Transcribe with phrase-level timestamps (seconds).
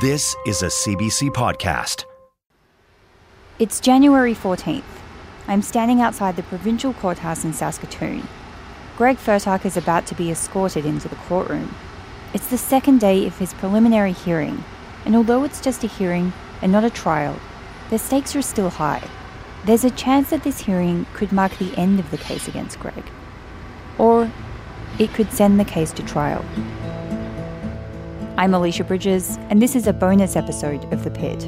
[0.00, 2.04] This is a CBC podcast.
[3.58, 4.84] It's January 14th.
[5.48, 8.28] I'm standing outside the provincial courthouse in Saskatoon.
[8.96, 11.74] Greg Fertuck is about to be escorted into the courtroom.
[12.32, 14.62] It's the second day of his preliminary hearing,
[15.04, 17.40] and although it's just a hearing and not a trial,
[17.90, 19.02] the stakes are still high.
[19.64, 23.04] There's a chance that this hearing could mark the end of the case against Greg,
[23.98, 24.30] or
[25.00, 26.44] it could send the case to trial.
[28.38, 31.44] I'm Alicia Bridges, and this is a bonus episode of The Pit.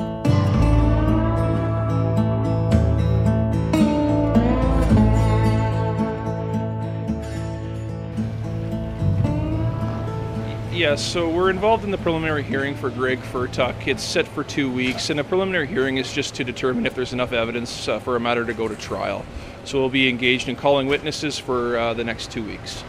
[10.75, 13.87] Yes, so we're involved in the preliminary hearing for Greg Fertuck.
[13.87, 17.13] It's set for two weeks, and a preliminary hearing is just to determine if there's
[17.13, 19.25] enough evidence uh, for a matter to go to trial.
[19.63, 22.83] So we'll be engaged in calling witnesses for uh, the next two weeks.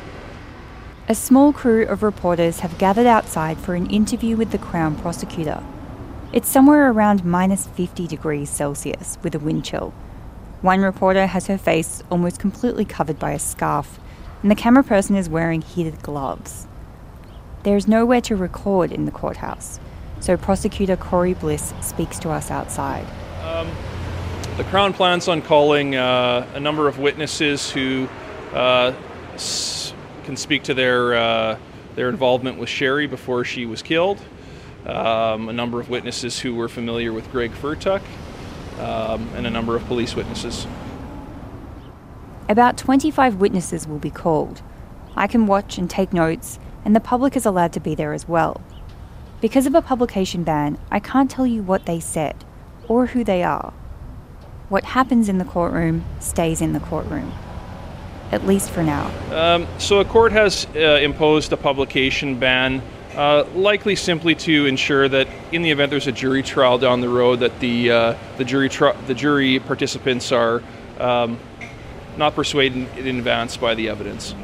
[1.12, 5.62] A small crew of reporters have gathered outside for an interview with the Crown prosecutor.
[6.32, 9.94] It's somewhere around minus 50 degrees Celsius with a wind chill.
[10.62, 14.00] One reporter has her face almost completely covered by a scarf,
[14.42, 16.66] and the camera person is wearing heated gloves.
[17.64, 19.82] There is nowhere to record in the courthouse,
[20.22, 23.06] so prosecutor Corey Bliss speaks to us outside.
[23.44, 23.70] Um,
[24.56, 28.08] the Crown plans on calling uh, a number of witnesses who
[28.54, 28.94] uh,
[29.34, 31.58] s- can speak to their uh,
[31.96, 34.20] their involvement with Sherry before she was killed.
[34.86, 38.02] Um, a number of witnesses who were familiar with Greg Fertuck,
[38.80, 40.66] um, and a number of police witnesses.
[42.50, 44.62] About 25 witnesses will be called.
[45.16, 48.28] I can watch and take notes and the public is allowed to be there as
[48.28, 48.62] well.
[49.40, 52.44] Because of a publication ban, I can't tell you what they said
[52.88, 53.74] or who they are.
[54.70, 57.32] What happens in the courtroom stays in the courtroom,
[58.32, 59.12] at least for now.
[59.32, 62.82] Um, so, a court has uh, imposed a publication ban,
[63.16, 67.10] uh, likely simply to ensure that, in the event there's a jury trial down the
[67.10, 70.64] road, that the uh, the jury tri- the jury participants are
[71.00, 71.38] um,
[72.18, 74.36] not persuaded in advance by the evidence.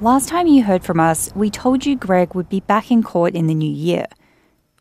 [0.00, 3.34] Last time you heard from us, we told you Greg would be back in court
[3.34, 4.06] in the new year.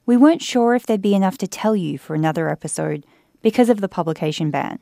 [0.05, 3.05] We weren't sure if there'd be enough to tell you for another episode
[3.41, 4.79] because of the publication ban.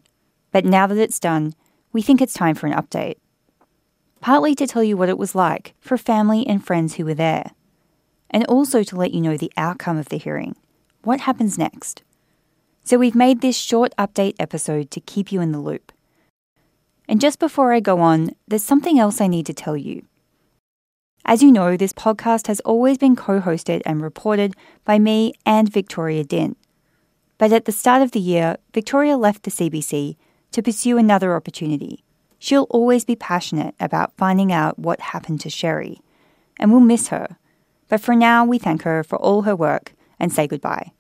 [0.52, 1.54] But now that it's done,
[1.94, 3.16] we think it's time for an update.
[4.20, 7.52] Partly to tell you what it was like for family and friends who were there,
[8.30, 10.56] and also to let you know the outcome of the hearing.
[11.04, 12.04] What happens next?
[12.84, 15.92] So we've made this short update episode to keep you in the loop.
[17.08, 20.06] And just before I go on, there's something else I need to tell you.
[21.26, 25.72] As you know, this podcast has always been co hosted and reported by me and
[25.72, 26.56] Victoria Dinh.
[27.38, 30.16] But at the start of the year, Victoria left the CBC
[30.52, 32.04] to pursue another opportunity.
[32.40, 36.02] She'll always be passionate about finding out what happened to Sherry,
[36.58, 37.38] and we'll miss her.
[37.88, 40.92] But for now, we thank her for all her work and say goodbye.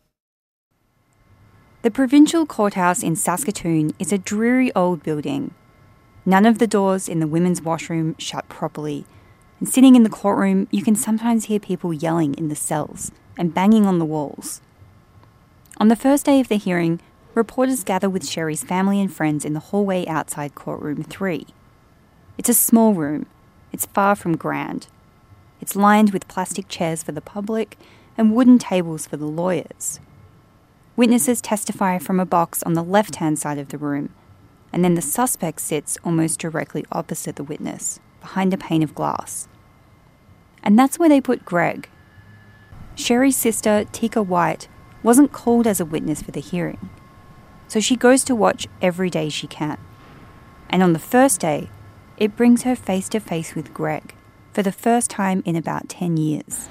[1.81, 5.53] The Provincial Courthouse in Saskatoon is a dreary old building.
[6.25, 9.05] None of the doors in the women's washroom shut properly
[9.61, 13.53] and sitting in the courtroom, you can sometimes hear people yelling in the cells and
[13.53, 14.59] banging on the walls.
[15.77, 16.99] On the first day of the hearing,
[17.33, 21.45] reporters gather with Sherry's family and friends in the hallway outside courtroom 3.
[22.37, 23.25] It's a small room.
[23.71, 24.87] It's far from grand.
[25.61, 27.77] It's lined with plastic chairs for the public
[28.17, 29.99] and wooden tables for the lawyers.
[30.95, 34.13] Witnesses testify from a box on the left hand side of the room,
[34.73, 39.47] and then the suspect sits almost directly opposite the witness, behind a pane of glass.
[40.63, 41.89] And that's where they put Greg.
[42.95, 44.67] Sherry's sister, Tika White,
[45.01, 46.90] wasn't called as a witness for the hearing.
[47.71, 49.77] So she goes to watch every day she can.
[50.69, 51.69] And on the first day,
[52.17, 54.13] it brings her face to face with Greg
[54.51, 56.67] for the first time in about 10 years.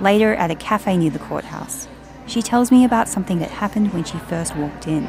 [0.00, 1.88] Later, at a cafe near the courthouse,
[2.28, 5.04] she tells me about something that happened when she first walked in.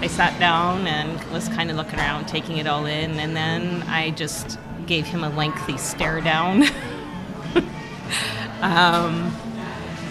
[0.00, 3.84] I sat down and was kind of looking around, taking it all in, and then
[3.84, 6.64] I just gave him a lengthy stare down.
[8.60, 9.32] um,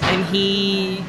[0.04, 1.04] and he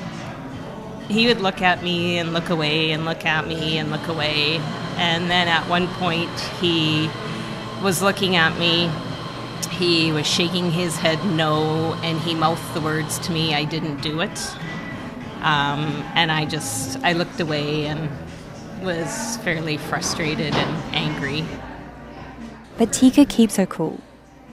[1.09, 4.59] he would look at me and look away and look at me and look away.
[4.97, 6.31] And then at one point
[6.61, 7.11] he
[7.83, 8.91] was looking at me.
[9.71, 14.03] He was shaking his head no, and he mouthed the words to me, I didn't
[14.03, 14.57] do it.
[15.41, 18.09] Um, and I just, I looked away and
[18.83, 21.45] was fairly frustrated and angry.
[22.79, 24.01] But Tika keeps her cool,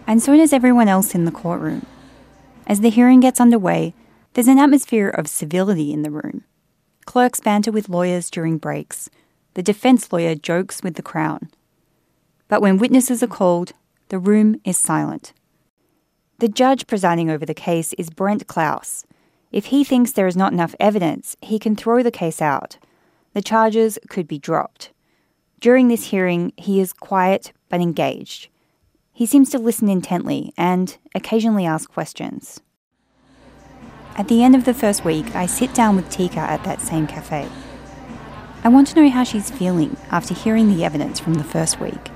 [0.08, 1.86] and so does everyone else in the courtroom.
[2.68, 3.94] As the hearing gets underway,
[4.34, 6.46] there's an atmosphere of civility in the room.
[7.06, 9.10] Clerks banter with lawyers during breaks.
[9.56, 11.50] The defense lawyer jokes with the Crown.
[12.48, 13.74] But when witnesses are called,
[14.08, 15.34] the room is silent.
[16.40, 19.06] The judge presiding over the case is Brent Klaus.
[19.52, 22.78] If he thinks there is not enough evidence, he can throw the case out.
[23.34, 24.92] The charges could be dropped.
[25.60, 28.48] During this hearing, he is quiet but engaged.
[29.14, 32.62] He seems to listen intently and occasionally ask questions.
[34.18, 37.08] At the end of the first week, I sit down with Tika at that same
[37.08, 37.48] cafe.
[38.64, 42.12] I want to know how she's feeling after hearing the evidence from the first week.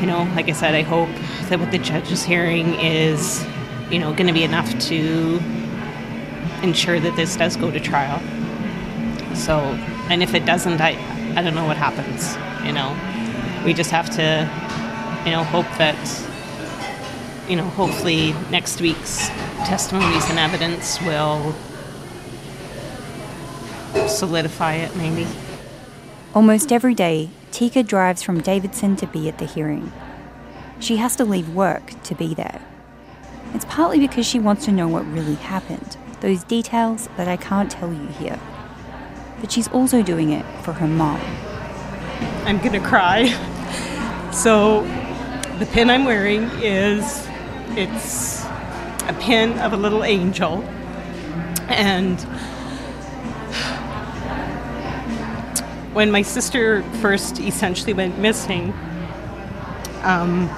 [0.00, 1.10] You know, like I said, I hope
[1.48, 3.44] that what the judge is hearing is,
[3.90, 5.40] you know, going to be enough to
[6.62, 8.20] ensure that this does go to trial.
[9.34, 9.58] So,
[10.08, 10.96] and if it doesn't, I,
[11.36, 12.36] I don't know what happens.
[12.64, 12.96] You know,
[13.66, 14.48] we just have to,
[15.26, 15.98] you know, hope that,
[17.50, 19.26] you know, hopefully next week's
[19.66, 21.52] testimonies and evidence will
[24.06, 25.26] solidify it, maybe.
[26.32, 29.92] Almost every day, Tika drives from Davidson to be at the hearing.
[30.78, 32.62] She has to leave work to be there.
[33.52, 37.68] It's partly because she wants to know what really happened, those details that I can't
[37.68, 38.38] tell you here.
[39.40, 41.20] But she's also doing it for her mom.
[42.44, 43.36] I'm gonna cry.
[44.32, 44.84] So,
[45.58, 47.28] the pin I'm wearing is
[47.76, 48.44] it's
[49.08, 50.62] a pin of a little angel,
[51.68, 52.20] and
[55.92, 58.72] when my sister first essentially went missing,
[60.02, 60.48] um,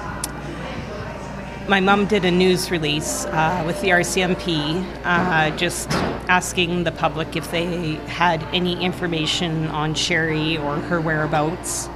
[1.67, 5.89] my mom did a news release uh, with the RCMP uh, just
[6.27, 11.87] asking the public if they had any information on Sherry or her whereabouts,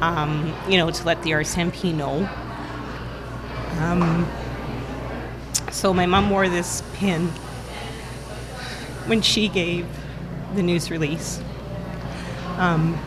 [0.00, 2.28] um, you know, to let the RCMP know.
[3.80, 4.26] Um,
[5.80, 7.28] so my mom wore this pin
[9.06, 9.86] when she gave
[10.54, 11.40] the news release.
[12.58, 13.00] Um,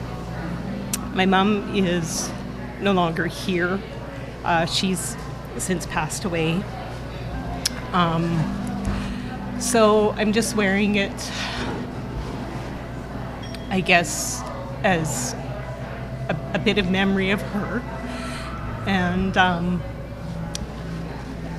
[1.14, 2.32] my mom is
[2.82, 3.80] no longer here.
[4.44, 5.16] Uh, she's
[5.60, 6.64] since passed away.
[7.92, 8.42] Um,
[9.60, 11.32] so I'm just wearing it,
[13.70, 14.42] I guess,
[14.84, 15.34] as
[16.28, 17.84] a, a bit of memory of her.
[18.88, 19.84] And um,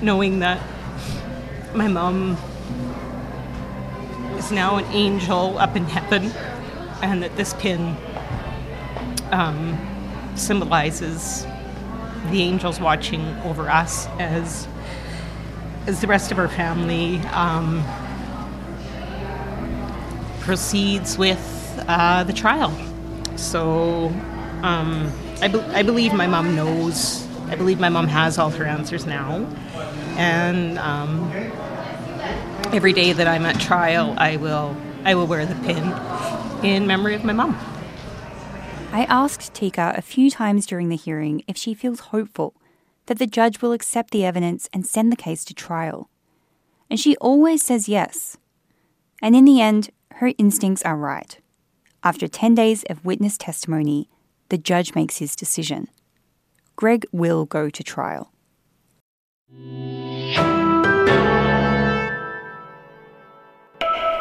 [0.03, 0.61] knowing that
[1.75, 2.37] my mom
[4.39, 6.31] is now an angel up in heaven
[7.03, 7.97] and that this pin
[9.33, 9.77] um,
[10.37, 11.45] symbolizes
[12.31, 14.69] the angels watching over us as
[15.87, 17.85] as the rest of our family um,
[20.41, 22.73] proceeds with uh, the trial.
[23.37, 24.07] So
[24.63, 25.13] um,
[25.43, 27.27] I, be- I believe my mom knows.
[27.49, 29.47] I believe my mom has all her answers now,
[30.17, 31.31] and um,
[32.73, 35.93] every day that I'm at trial, I will I will wear the pin
[36.65, 37.59] in memory of my mom.
[38.93, 42.55] I asked Tika a few times during the hearing if she feels hopeful
[43.07, 46.09] that the judge will accept the evidence and send the case to trial.
[46.89, 48.37] And she always says yes.
[49.21, 51.39] And in the end, her instincts are right.
[52.03, 54.09] After 10 days of witness testimony,
[54.49, 55.89] the judge makes his decision.
[56.77, 58.34] Greg will go to trial.
[59.57, 60.64] you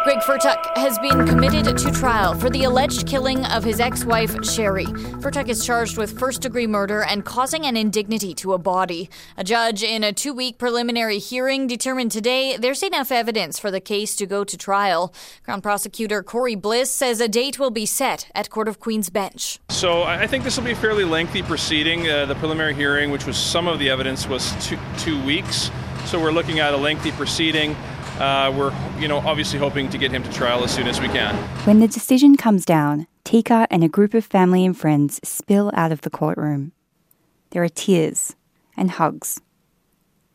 [0.04, 4.36] Greg Fertuck has been committed to trial for the alleged killing of his ex wife,
[4.44, 4.84] Sherry.
[4.84, 9.10] Fertuck is charged with first degree murder and causing an indignity to a body.
[9.38, 13.80] A judge in a two week preliminary hearing determined today there's enough evidence for the
[13.80, 15.14] case to go to trial.
[15.42, 19.62] Crown Prosecutor Corey Bliss says a date will be set at Court of Queen's bench.
[19.70, 22.10] So I think this will be a fairly lengthy proceeding.
[22.10, 25.72] Uh, the preliminary hearing, which was some of the evidence, was two, two weeks.
[26.08, 27.78] So we're looking at a lengthy proceeding.
[28.20, 31.08] Uh, we're, you know, obviously hoping to get him to trial as soon as we
[31.08, 31.36] can.
[31.66, 35.92] When the decision comes down, Tika and a group of family and friends spill out
[35.92, 36.74] of the courtroom.
[37.50, 38.36] There are tears
[38.78, 39.42] and hugs.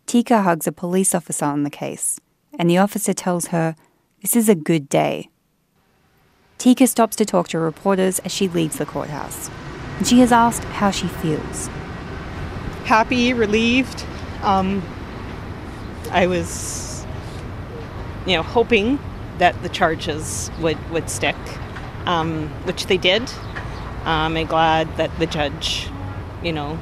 [0.07, 2.19] Tika hugs a police officer on the case,
[2.59, 3.77] and the officer tells her
[4.23, 5.29] this is a good day.
[6.57, 9.51] Tika stops to talk to reporters as she leaves the courthouse,
[9.99, 11.69] and she is asked how she feels.
[12.85, 14.05] Happy, relieved.
[14.43, 14.83] Um,
[16.11, 16.88] I was
[18.29, 18.99] you know, hoping
[19.39, 21.37] that the charges would, would stick,
[22.07, 23.23] um, which they did.
[24.05, 25.89] Um, I'm glad that the judge,
[26.43, 26.79] you know,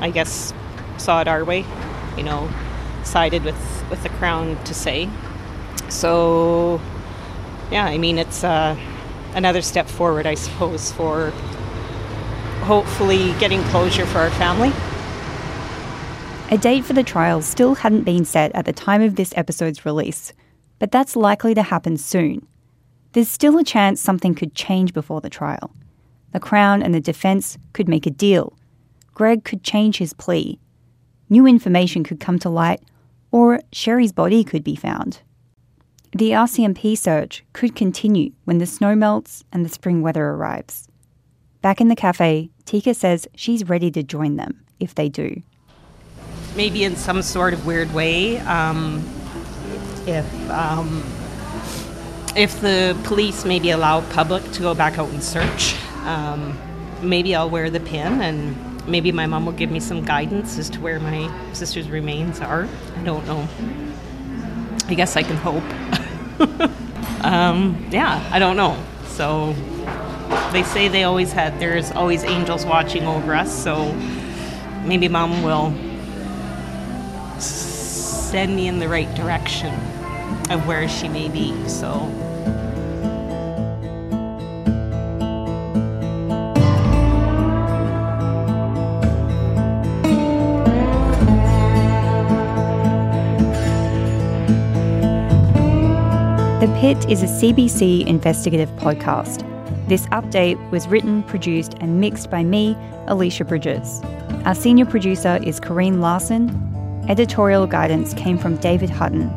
[0.00, 0.54] I guess
[0.96, 1.64] saw it our way,
[2.16, 2.48] you know,
[3.04, 5.08] sided with, with the Crown to say.
[5.88, 6.80] So,
[7.70, 8.76] yeah, I mean, it's uh,
[9.34, 11.30] another step forward, I suppose, for
[12.62, 14.72] hopefully getting closure for our family.
[16.52, 19.86] A date for the trial still hadn't been set at the time of this episode's
[19.86, 20.34] release,
[20.78, 22.46] but that's likely to happen soon.
[23.12, 25.74] There's still a chance something could change before the trial.
[26.32, 28.52] The Crown and the defence could make a deal.
[29.14, 30.60] Greg could change his plea.
[31.30, 32.82] new information could come to light,
[33.30, 35.22] or Sherry's body could be found.
[36.14, 40.86] The RCMP search could continue when the snow melts and the spring weather arrives.
[41.62, 45.40] Back in the cafe, Tika says she's ready to join them if they do.
[46.56, 49.02] Maybe in some sort of weird way, um,
[50.06, 51.02] if um,
[52.36, 56.58] if the police maybe allow public to go back out and search, um,
[57.02, 58.56] maybe I'll wear the pin and
[58.86, 62.68] maybe my mom will give me some guidance as to where my sister's remains are.
[62.96, 63.48] I don't know.
[64.88, 65.62] I guess I can hope.
[67.24, 68.82] um, yeah, I don't know.
[69.06, 69.52] So
[70.52, 73.52] they say they always had, there's always angels watching over us.
[73.62, 73.92] So
[74.84, 75.72] maybe mom will
[78.32, 79.74] send me in the right direction
[80.50, 81.52] of where she may be.
[81.68, 82.08] So
[96.58, 99.46] The Pit is a CBC investigative podcast.
[99.88, 104.00] This update was written, produced, and mixed by me, Alicia Bridges.
[104.46, 106.71] Our senior producer is Corrine Larson.
[107.08, 109.28] Editorial guidance came from David Hutton.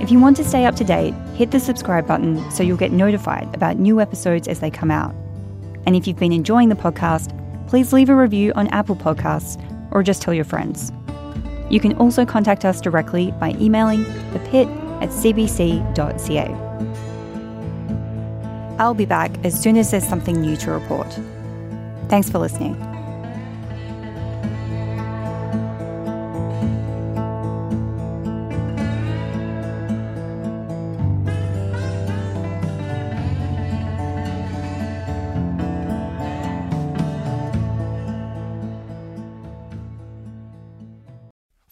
[0.00, 2.92] If you want to stay up to date, hit the subscribe button so you'll get
[2.92, 5.14] notified about new episodes as they come out.
[5.86, 7.36] And if you've been enjoying the podcast,
[7.68, 10.92] please leave a review on Apple Podcasts or just tell your friends.
[11.68, 14.68] You can also contact us directly by emailing thepit
[15.02, 16.46] at cbc.ca.
[18.78, 21.08] I'll be back as soon as there's something new to report.
[22.08, 22.91] Thanks for listening.